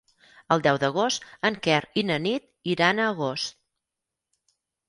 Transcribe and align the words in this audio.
El 0.53 0.63
deu 0.67 0.79
d'agost 0.83 1.27
en 1.51 1.59
Quer 1.69 1.77
i 2.03 2.05
na 2.13 2.17
Nit 2.25 2.73
iran 2.77 3.03
a 3.05 3.09
Agost. 3.13 3.59